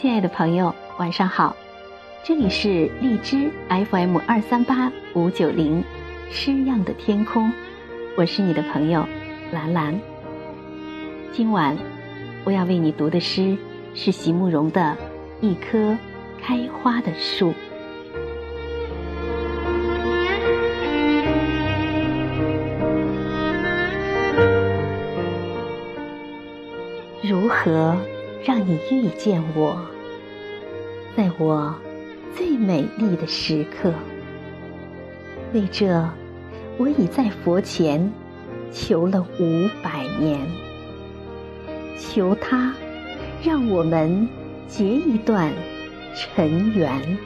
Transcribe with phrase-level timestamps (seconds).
[0.00, 1.56] 亲爱的朋友，晚上好，
[2.22, 5.82] 这里是荔枝 FM 二三八五九零，
[6.30, 7.52] 诗样的天空，
[8.16, 9.04] 我是你的朋友
[9.50, 10.00] 兰兰。
[11.32, 11.76] 今晚
[12.44, 13.58] 我要为你读的诗
[13.92, 14.96] 是席慕容的
[15.44, 15.98] 《一棵
[16.40, 17.50] 开花的树》。
[27.20, 27.96] 如何
[28.44, 29.78] 让你遇见我？
[31.18, 31.74] 在我
[32.36, 33.92] 最美丽的时刻，
[35.52, 36.08] 为这，
[36.76, 38.12] 我已在佛前
[38.70, 40.38] 求了五百年，
[41.98, 42.72] 求他
[43.42, 44.28] 让我们
[44.68, 45.52] 结一段
[46.14, 47.18] 尘缘。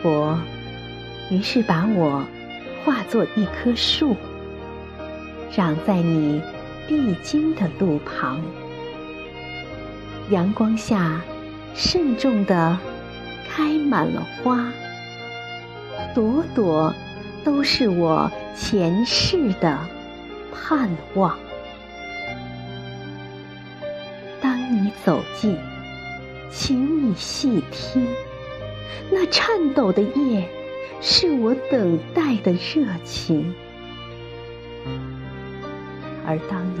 [0.00, 0.38] 佛
[1.32, 2.24] 于是把我
[2.84, 4.14] 化作一棵树，
[5.50, 6.40] 长在你
[6.86, 8.40] 必经的路旁，
[10.30, 11.20] 阳光下。
[11.74, 12.78] 慎重地
[13.48, 14.72] 开满了花，
[16.14, 16.94] 朵朵
[17.44, 19.78] 都是我前世的
[20.52, 21.38] 盼望。
[24.40, 25.56] 当你走近，
[26.50, 28.06] 请你细听，
[29.10, 30.48] 那颤抖的叶，
[31.00, 33.54] 是我等待的热情。
[36.26, 36.80] 而当你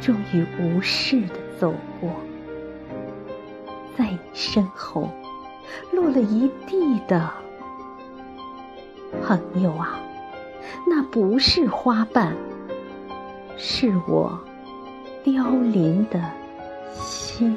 [0.00, 2.10] 终于无视地走过，
[3.96, 5.08] 在你身后
[5.92, 7.30] 落了一地的
[9.22, 9.98] 朋友啊，
[10.86, 12.34] 那不是花瓣，
[13.56, 14.38] 是我
[15.22, 16.20] 凋零的
[16.92, 17.56] 心。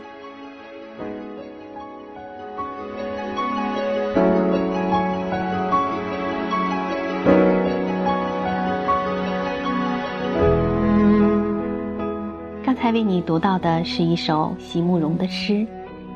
[12.64, 15.66] 刚才为你读到的是一首席慕容的诗。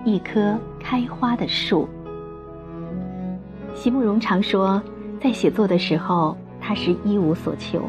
[0.04, 1.88] 一棵开花的树。
[3.74, 4.82] 席慕容常说，
[5.22, 7.82] 在写作的时候，他是一无所求，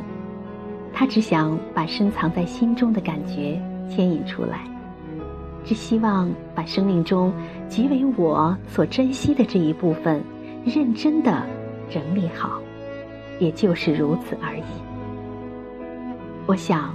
[0.93, 4.61] 他只想把深藏在心中的感觉牵引出来，
[5.65, 7.33] 只希望把生命中
[7.69, 10.23] 极为我所珍惜的这一部分，
[10.65, 11.43] 认真的
[11.91, 12.61] 整理好，
[13.39, 14.63] 也就是如此而已。
[16.47, 16.95] 我想，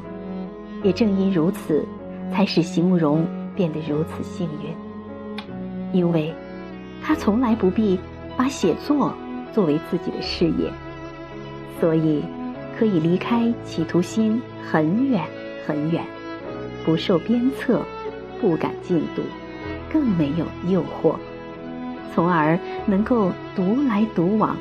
[0.83, 1.85] 也正因如此，
[2.31, 4.86] 才使席慕容变得如此幸运。
[5.97, 6.31] 因为，
[7.01, 7.99] 他从来不必
[8.37, 9.11] 把写作
[9.51, 10.71] 作为自己的事业，
[11.79, 12.23] 所以
[12.77, 15.23] 可以离开企图心很远
[15.65, 16.03] 很远，
[16.85, 17.81] 不受鞭策，
[18.39, 19.23] 不赶进度，
[19.91, 21.15] 更没有诱惑，
[22.13, 24.55] 从而能够独来独往，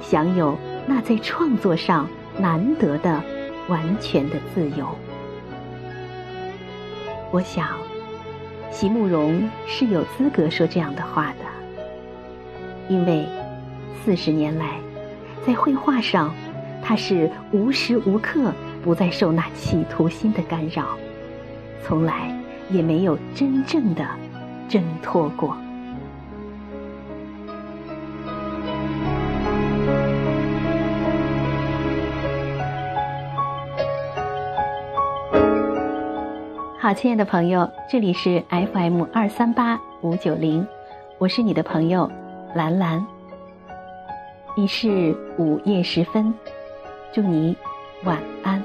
[0.00, 2.08] 享有那在创作上
[2.38, 3.22] 难得的
[3.68, 4.88] 完全的自由。
[7.30, 7.89] 我想。
[8.70, 11.44] 席慕容是有资格说这样的话的，
[12.88, 13.26] 因为
[14.02, 14.78] 四十年来，
[15.46, 16.34] 在绘画上，
[16.82, 20.96] 他是无时无刻不在受那企图心的干扰，
[21.84, 22.34] 从来
[22.70, 24.06] 也没有真正的
[24.68, 25.56] 挣脱过。
[36.82, 40.66] 好，亲爱的朋友，这里是 FM 二三八五九零，
[41.18, 42.10] 我是你的朋友
[42.54, 43.06] 兰兰。
[44.56, 46.32] 已是午夜时分，
[47.12, 47.54] 祝你
[48.04, 48.64] 晚安。